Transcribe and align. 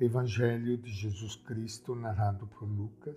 Evangelho 0.00 0.78
de 0.78 0.92
Jesus 0.92 1.34
Cristo, 1.34 1.92
narrado 1.92 2.46
por 2.46 2.62
Lucas, 2.62 3.16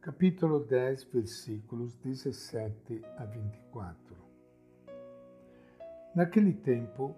capítulo 0.00 0.60
10, 0.60 1.04
versículos 1.04 1.94
17 1.96 3.04
a 3.18 3.26
24. 3.26 4.16
Naquele 6.14 6.54
tempo, 6.54 7.14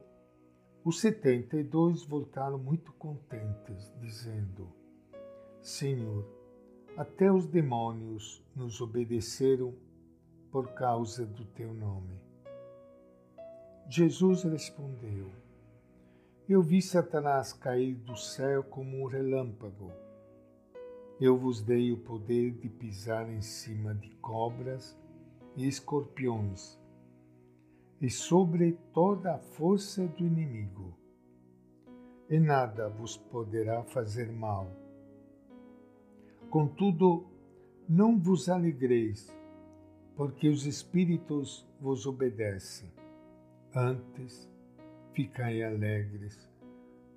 os 0.85 0.99
setenta 0.99 1.57
e 1.57 1.63
dois 1.63 2.03
voltaram 2.03 2.59
muito 2.59 2.93
contentes, 2.95 3.95
dizendo: 4.01 4.68
Senhor, 5.61 6.29
até 6.96 7.30
os 7.30 7.46
demônios 7.46 8.45
nos 8.53 8.80
obedeceram 8.80 9.73
por 10.51 10.73
causa 10.75 11.25
do 11.25 11.45
teu 11.45 11.73
nome. 11.73 12.21
Jesus 13.89 14.43
respondeu: 14.43 15.30
eu 16.48 16.61
vi 16.61 16.82
Satanás 16.82 17.52
cair 17.52 17.95
do 17.95 18.16
céu 18.16 18.64
como 18.64 19.02
um 19.02 19.06
relâmpago. 19.06 19.92
Eu 21.20 21.38
vos 21.38 21.62
dei 21.62 21.92
o 21.92 21.98
poder 21.98 22.52
de 22.52 22.69
pisar 22.69 23.30
em 23.30 23.41
cima 23.41 23.95
de 23.95 24.10
cobras 24.16 24.98
e 25.56 25.69
escorpiões, 25.69 26.78
e 28.00 28.10
sobre 28.10 28.73
toda 28.92 29.34
a 29.34 29.38
força 29.38 30.06
do 30.06 30.27
inimigo, 30.27 30.98
e 32.28 32.41
nada 32.41 32.88
vos 32.88 33.16
poderá 33.16 33.84
fazer 33.84 34.33
mal. 34.33 34.66
Contudo, 36.50 37.24
não 37.88 38.19
vos 38.19 38.48
alegreis, 38.48 39.33
porque 40.16 40.48
os 40.48 40.66
espíritos 40.66 41.64
vos 41.80 42.05
obedecem. 42.05 42.91
Antes, 43.74 44.52
Ficai 45.12 45.62
alegres, 45.62 46.48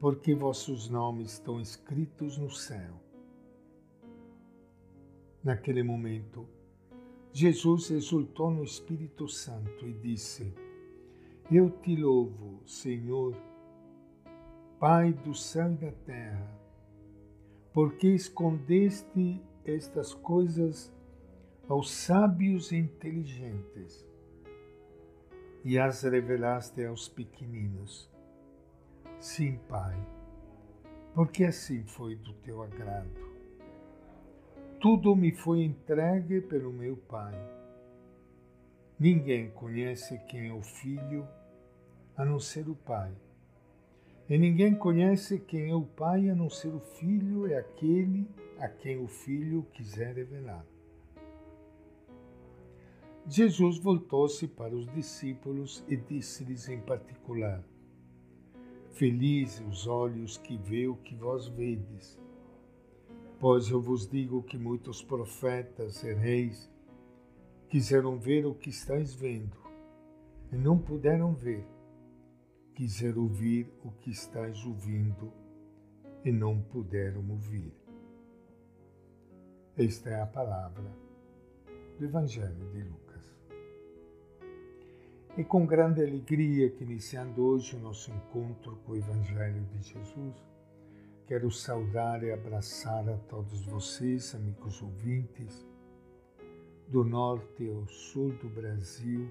porque 0.01 0.35
vossos 0.35 0.89
nomes 0.89 1.31
estão 1.31 1.61
escritos 1.61 2.37
no 2.37 2.49
céu. 2.49 3.01
Naquele 5.41 5.81
momento, 5.81 6.45
Jesus 7.31 7.91
exultou 7.91 8.51
no 8.51 8.65
Espírito 8.65 9.29
Santo 9.29 9.87
e 9.87 9.93
disse: 9.93 10.53
Eu 11.49 11.69
te 11.69 11.95
louvo, 11.95 12.61
Senhor, 12.65 13.33
Pai 14.77 15.13
do 15.13 15.33
céu 15.33 15.71
e 15.71 15.75
da 15.75 15.91
terra, 15.91 16.59
porque 17.71 18.09
escondeste 18.09 19.41
estas 19.63 20.13
coisas 20.13 20.93
aos 21.69 21.89
sábios 21.89 22.73
e 22.73 22.75
inteligentes 22.75 24.05
e 25.65 25.79
as 25.79 26.03
revelaste 26.03 26.85
aos 26.85 27.09
pequeninos. 27.09 28.07
Sim, 29.19 29.57
Pai, 29.67 29.97
porque 31.15 31.43
assim 31.43 31.83
foi 31.83 32.15
do 32.15 32.33
teu 32.35 32.61
agrado. 32.61 33.25
Tudo 34.79 35.15
me 35.15 35.31
foi 35.31 35.63
entregue 35.63 36.39
pelo 36.39 36.71
meu 36.71 36.95
Pai. 36.95 37.33
Ninguém 38.99 39.49
conhece 39.49 40.19
quem 40.27 40.49
é 40.49 40.53
o 40.53 40.61
Filho 40.61 41.27
a 42.15 42.23
não 42.23 42.39
ser 42.39 42.69
o 42.69 42.75
Pai. 42.75 43.11
E 44.29 44.37
ninguém 44.37 44.75
conhece 44.75 45.39
quem 45.39 45.71
é 45.71 45.75
o 45.75 45.81
Pai 45.81 46.29
a 46.29 46.35
não 46.35 46.49
ser 46.49 46.69
o 46.75 46.79
Filho 46.79 47.47
e 47.47 47.55
aquele 47.55 48.29
a 48.59 48.67
quem 48.67 49.03
o 49.03 49.07
Filho 49.07 49.65
quiser 49.73 50.13
revelar. 50.13 50.63
Jesus 53.27 53.79
voltou-se 53.79 54.47
para 54.47 54.75
os 54.75 54.85
discípulos 54.93 55.83
e 55.87 55.97
disse-lhes 55.97 56.69
em 56.69 56.79
particular: 56.79 57.63
Felizes 58.91 59.65
os 59.67 59.87
olhos 59.87 60.37
que 60.37 60.55
vê 60.57 60.87
o 60.87 60.95
que 60.95 61.15
vós 61.15 61.47
vedes. 61.47 62.19
Pois 63.39 63.69
eu 63.69 63.81
vos 63.81 64.07
digo 64.07 64.43
que 64.43 64.57
muitos 64.57 65.01
profetas 65.01 66.03
e 66.03 66.13
reis 66.13 66.71
quiseram 67.67 68.17
ver 68.19 68.45
o 68.45 68.53
que 68.53 68.69
estáis 68.69 69.13
vendo 69.15 69.57
e 70.51 70.55
não 70.55 70.77
puderam 70.77 71.33
ver. 71.33 71.65
Quiseram 72.75 73.23
ouvir 73.23 73.73
o 73.83 73.91
que 73.91 74.11
estáis 74.11 74.63
ouvindo 74.65 75.33
e 76.23 76.31
não 76.31 76.61
puderam 76.61 77.27
ouvir. 77.31 77.73
Esta 79.75 80.09
é 80.11 80.21
a 80.21 80.27
palavra 80.27 80.95
do 81.97 82.05
Evangelho 82.05 82.71
de 82.71 82.83
Lucas. 82.83 83.04
E 85.37 85.43
com 85.43 85.65
grande 85.65 86.01
alegria 86.01 86.69
que 86.69 86.85
iniciando 86.85 87.45
hoje 87.45 87.75
o 87.75 87.79
nosso 87.79 88.09
encontro 88.09 88.77
com 88.85 88.93
o 88.93 88.95
Evangelho 88.95 89.65
de 89.65 89.81
Jesus, 89.81 90.33
quero 91.27 91.51
saudar 91.51 92.23
e 92.23 92.31
abraçar 92.31 93.09
a 93.09 93.17
todos 93.17 93.65
vocês, 93.65 94.33
amigos 94.33 94.81
ouvintes, 94.81 95.67
do 96.87 97.03
norte 97.03 97.69
ao 97.69 97.85
sul 97.85 98.31
do 98.37 98.47
Brasil, 98.47 99.29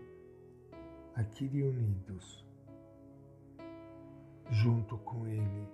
aqui 1.14 1.46
reunidos, 1.46 2.44
junto 4.50 4.98
com 4.98 5.26
Ele, 5.26 5.66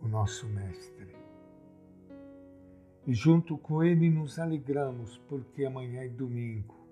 o 0.00 0.08
nosso 0.08 0.48
Mestre. 0.48 1.14
E 3.06 3.12
junto 3.12 3.58
com 3.58 3.84
Ele 3.84 4.08
nos 4.08 4.38
alegramos, 4.38 5.18
porque 5.28 5.66
amanhã 5.66 6.04
é 6.04 6.08
domingo 6.08 6.83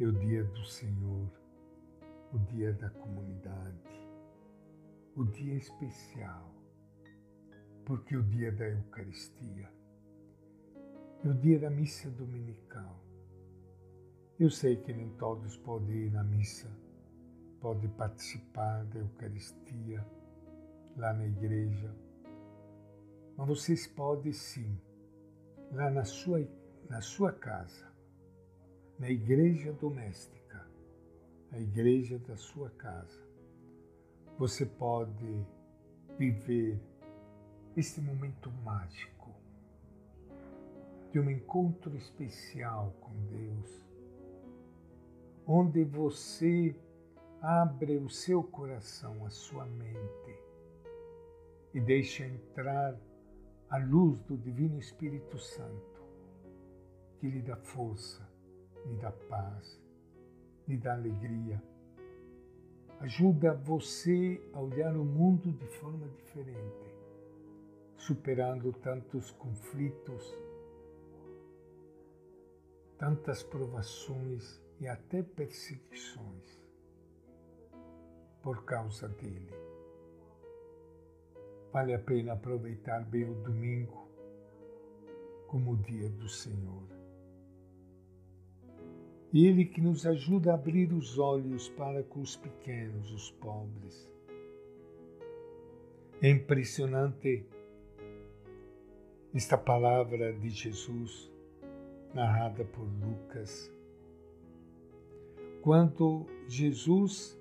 é 0.00 0.04
o 0.06 0.12
dia 0.12 0.42
do 0.42 0.64
Senhor, 0.64 1.30
o 2.32 2.38
dia 2.50 2.72
da 2.72 2.90
comunidade, 2.90 3.78
o 5.14 5.24
dia 5.24 5.54
especial, 5.54 6.52
porque 7.84 8.16
é 8.16 8.18
o 8.18 8.22
dia 8.24 8.50
da 8.50 8.68
Eucaristia, 8.68 9.70
é 11.24 11.28
o 11.28 11.34
dia 11.34 11.60
da 11.60 11.70
missa 11.70 12.10
dominical. 12.10 13.00
Eu 14.38 14.50
sei 14.50 14.76
que 14.76 14.92
nem 14.92 15.10
todos 15.10 15.56
podem 15.58 16.06
ir 16.06 16.10
na 16.10 16.24
missa, 16.24 16.68
podem 17.60 17.88
participar 17.90 18.84
da 18.86 18.98
Eucaristia 18.98 20.04
lá 20.96 21.12
na 21.12 21.24
igreja, 21.24 21.94
mas 23.36 23.46
vocês 23.46 23.86
podem 23.86 24.32
sim, 24.32 24.76
lá 25.70 25.88
na 25.88 26.04
sua, 26.04 26.44
na 26.90 27.00
sua 27.00 27.32
casa, 27.32 27.93
na 28.98 29.10
igreja 29.10 29.72
doméstica, 29.72 30.66
a 31.50 31.58
igreja 31.58 32.18
da 32.18 32.36
sua 32.36 32.70
casa. 32.70 33.22
Você 34.38 34.66
pode 34.66 35.46
viver 36.18 36.80
este 37.76 38.00
momento 38.00 38.50
mágico 38.64 39.34
de 41.12 41.20
um 41.20 41.30
encontro 41.30 41.96
especial 41.96 42.94
com 43.00 43.12
Deus, 43.26 43.84
onde 45.46 45.84
você 45.84 46.74
abre 47.40 47.98
o 47.98 48.08
seu 48.08 48.42
coração, 48.42 49.24
a 49.26 49.30
sua 49.30 49.66
mente 49.66 50.38
e 51.74 51.80
deixa 51.80 52.24
entrar 52.24 52.96
a 53.68 53.78
luz 53.78 54.22
do 54.22 54.36
Divino 54.36 54.78
Espírito 54.78 55.38
Santo, 55.38 56.02
que 57.18 57.28
lhe 57.28 57.42
dá 57.42 57.56
força, 57.56 58.33
me 58.84 58.96
dá 58.96 59.10
paz, 59.12 59.80
me 60.66 60.76
dá 60.76 60.94
alegria. 60.94 61.62
Ajuda 63.00 63.54
você 63.54 64.40
a 64.52 64.60
olhar 64.60 64.96
o 64.96 65.04
mundo 65.04 65.52
de 65.52 65.66
forma 65.66 66.08
diferente, 66.08 66.94
superando 67.96 68.72
tantos 68.72 69.30
conflitos, 69.32 70.34
tantas 72.98 73.42
provações 73.42 74.62
e 74.80 74.86
até 74.86 75.22
perseguições 75.22 76.62
por 78.42 78.64
causa 78.64 79.08
dele. 79.08 79.52
Vale 81.72 81.92
a 81.92 81.98
pena 81.98 82.34
aproveitar 82.34 83.04
bem 83.04 83.24
o 83.24 83.34
domingo 83.42 84.06
como 85.48 85.72
o 85.72 85.76
dia 85.76 86.08
do 86.08 86.28
Senhor. 86.28 86.93
Ele 89.34 89.64
que 89.64 89.80
nos 89.80 90.06
ajuda 90.06 90.52
a 90.52 90.54
abrir 90.54 90.92
os 90.92 91.18
olhos 91.18 91.68
para 91.70 92.04
com 92.04 92.20
os 92.20 92.36
pequenos, 92.36 93.12
os 93.12 93.32
pobres. 93.32 94.08
É 96.22 96.30
impressionante 96.30 97.44
esta 99.34 99.58
palavra 99.58 100.32
de 100.34 100.50
Jesus, 100.50 101.32
narrada 102.14 102.64
por 102.64 102.84
Lucas. 102.84 103.72
Quando 105.62 106.26
Jesus 106.46 107.36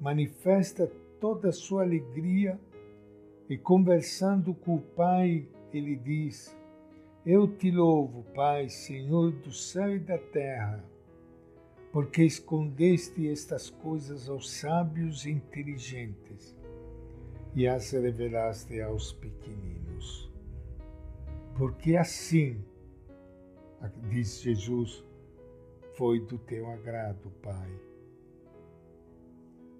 manifesta 0.00 0.90
toda 1.20 1.50
a 1.50 1.52
sua 1.52 1.82
alegria 1.82 2.58
e 3.46 3.58
conversando 3.58 4.54
com 4.54 4.76
o 4.76 4.80
Pai, 4.80 5.46
ele 5.70 5.96
diz: 5.96 6.56
Eu 7.26 7.46
te 7.46 7.70
louvo, 7.70 8.24
Pai, 8.34 8.70
Senhor 8.70 9.32
do 9.32 9.52
céu 9.52 9.94
e 9.94 9.98
da 9.98 10.16
terra 10.16 10.82
porque 11.92 12.22
escondeste 12.22 13.28
estas 13.28 13.68
coisas 13.68 14.28
aos 14.28 14.50
sábios 14.50 15.26
e 15.26 15.30
inteligentes 15.30 16.56
e 17.54 17.66
as 17.66 17.90
revelaste 17.90 18.80
aos 18.80 19.12
pequeninos. 19.12 20.30
Porque 21.56 21.96
assim, 21.96 22.64
diz 24.08 24.40
Jesus, 24.40 25.04
foi 25.96 26.20
do 26.20 26.38
teu 26.38 26.70
agrado, 26.70 27.30
Pai. 27.42 27.70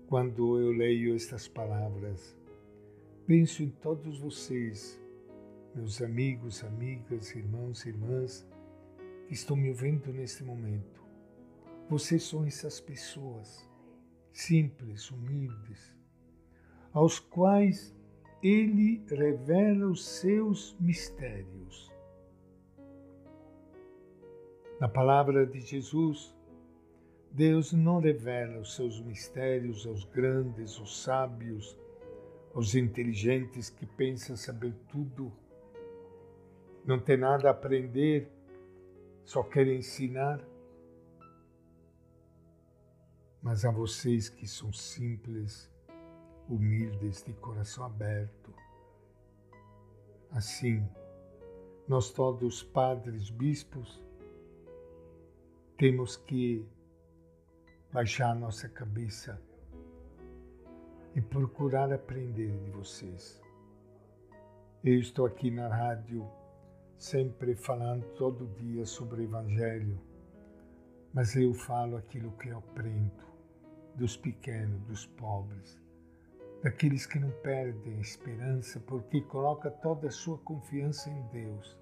Quando 0.08 0.58
eu 0.58 0.72
leio 0.72 1.14
estas 1.14 1.46
palavras, 1.46 2.36
penso 3.24 3.62
em 3.62 3.70
todos 3.70 4.18
vocês, 4.18 5.00
meus 5.72 6.02
amigos, 6.02 6.64
amigas, 6.64 7.34
irmãos 7.36 7.86
e 7.86 7.90
irmãs, 7.90 8.44
que 9.28 9.34
estão 9.34 9.56
me 9.56 9.68
ouvindo 9.68 10.12
neste 10.12 10.42
momento. 10.42 10.99
Vocês 11.90 12.22
são 12.22 12.44
essas 12.44 12.80
pessoas 12.80 13.68
simples, 14.32 15.10
humildes, 15.10 15.92
aos 16.92 17.18
quais 17.18 17.92
ele 18.40 19.04
revela 19.08 19.88
os 19.88 20.06
seus 20.06 20.76
mistérios. 20.78 21.90
Na 24.78 24.88
palavra 24.88 25.44
de 25.44 25.58
Jesus, 25.58 26.32
Deus 27.32 27.72
não 27.72 27.98
revela 27.98 28.60
os 28.60 28.76
seus 28.76 29.00
mistérios 29.02 29.84
aos 29.84 30.04
grandes, 30.04 30.78
aos 30.78 31.02
sábios, 31.02 31.76
aos 32.54 32.76
inteligentes 32.76 33.68
que 33.68 33.84
pensam 33.84 34.36
saber 34.36 34.76
tudo, 34.88 35.32
não 36.84 37.00
tem 37.00 37.16
nada 37.16 37.48
a 37.48 37.50
aprender, 37.50 38.30
só 39.24 39.42
querem 39.42 39.78
ensinar. 39.78 40.40
Mas 43.42 43.64
a 43.64 43.70
vocês 43.70 44.28
que 44.28 44.46
são 44.46 44.72
simples, 44.72 45.70
humildes, 46.48 47.22
de 47.24 47.32
coração 47.34 47.84
aberto. 47.84 48.52
Assim, 50.30 50.86
nós 51.88 52.10
todos, 52.10 52.62
padres, 52.62 53.30
bispos, 53.30 54.02
temos 55.78 56.16
que 56.16 56.68
baixar 57.92 58.34
nossa 58.34 58.68
cabeça 58.68 59.40
e 61.14 61.20
procurar 61.20 61.92
aprender 61.92 62.58
de 62.58 62.70
vocês. 62.70 63.40
Eu 64.84 64.98
estou 64.98 65.26
aqui 65.26 65.50
na 65.50 65.68
rádio 65.68 66.28
sempre 66.98 67.54
falando 67.54 68.04
todo 68.14 68.46
dia 68.56 68.84
sobre 68.84 69.22
o 69.22 69.24
Evangelho, 69.24 69.98
mas 71.12 71.34
eu 71.34 71.54
falo 71.54 71.96
aquilo 71.96 72.30
que 72.32 72.48
eu 72.48 72.58
aprendo 72.58 73.29
dos 74.00 74.16
pequenos, 74.16 74.80
dos 74.84 75.04
pobres, 75.04 75.78
daqueles 76.62 77.04
que 77.04 77.18
não 77.18 77.30
perdem 77.42 77.98
a 77.98 78.00
esperança 78.00 78.80
porque 78.80 79.20
coloca 79.20 79.70
toda 79.70 80.08
a 80.08 80.10
sua 80.10 80.38
confiança 80.38 81.10
em 81.10 81.22
Deus. 81.26 81.78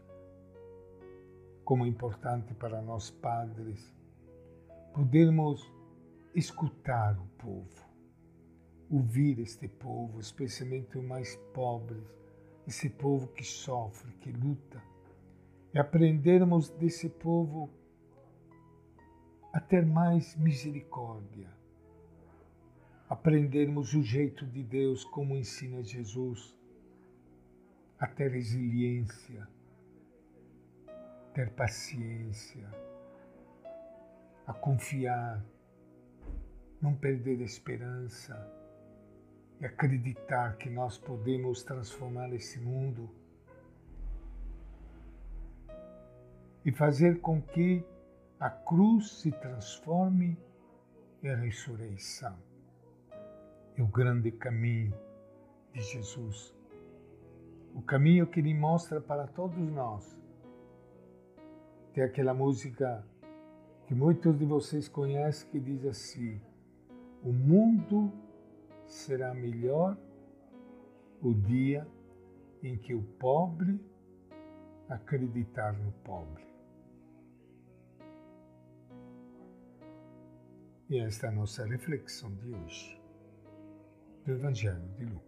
Como 1.65 1.85
é 1.87 1.89
importante 1.89 2.53
para 2.55 2.83
nós 2.83 3.09
padres 3.09 3.95
podermos 4.93 5.73
escutar 6.35 7.17
o 7.21 7.27
povo, 7.39 7.87
ouvir 8.91 9.39
este 9.39 9.69
povo, 9.69 10.19
especialmente 10.19 10.99
os 10.99 11.05
mais 11.05 11.37
pobres, 11.55 12.03
esse 12.67 12.91
povo 12.91 13.29
que 13.29 13.45
sofre, 13.45 14.11
que 14.15 14.33
luta, 14.33 14.83
e 15.73 15.79
aprendermos 15.79 16.69
desse 16.69 17.09
povo 17.09 17.71
a 19.53 19.61
ter 19.61 19.87
mais 19.87 20.35
misericórdia, 20.35 21.58
aprendermos 23.09 23.95
o 23.95 24.03
jeito 24.03 24.47
de 24.47 24.63
Deus 24.63 25.03
como 25.03 25.35
ensina 25.35 25.83
Jesus, 25.83 26.55
a 27.99 28.07
ter 28.07 28.31
resiliência, 28.31 29.49
ter 31.33 31.51
paciência, 31.51 32.69
a 34.47 34.53
confiar, 34.53 35.43
não 36.83 36.95
perder 36.95 37.41
a 37.41 37.45
esperança 37.45 38.37
e 39.59 39.65
acreditar 39.65 40.59
que 40.59 40.69
nós 40.69 40.99
podemos 40.99 41.63
transformar 41.63 42.33
esse 42.35 42.61
mundo 42.61 43.11
e 46.65 46.71
fazer 46.71 47.21
com 47.21 47.41
que 47.41 47.83
a 48.39 48.51
cruz 48.51 49.21
se 49.21 49.33
transforme 49.33 50.39
em 51.23 51.35
ressurreição 51.35 52.48
é 53.79 53.83
o 53.83 53.87
grande 53.87 54.33
caminho 54.33 54.93
de 55.73 55.81
Jesus. 55.81 56.53
O 57.75 57.81
caminho 57.81 58.27
que 58.27 58.41
Ele 58.41 58.53
mostra 58.53 59.01
para 59.01 59.27
todos 59.29 59.57
nós. 59.71 60.19
Tem 61.93 62.03
aquela 62.03 62.35
música 62.35 63.07
que 63.87 63.95
muitos 63.95 64.37
de 64.37 64.45
vocês 64.45 64.89
conhecem 64.89 65.49
que 65.51 65.61
diz 65.61 65.85
assim: 65.85 66.41
O 67.23 67.33
mundo 67.33 68.13
será 68.85 69.33
melhor 69.33 69.97
o 71.23 71.33
dia 71.33 71.87
em 72.63 72.77
que 72.77 72.95
o 72.95 73.03
pobre 73.03 73.81
acreditar 74.89 75.73
no 75.73 75.93
pobre. 76.03 76.49
E 80.91 80.99
esta 80.99 81.27
é 81.27 81.29
a 81.29 81.33
nossa 81.33 81.65
reflexão 81.67 82.35
de 82.35 82.51
hoje 82.51 82.98
do 84.29 84.35
Evangelho 84.35 84.91
de 84.99 85.07
Lucas. 85.07 85.28